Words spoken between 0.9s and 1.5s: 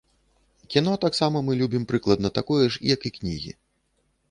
таксама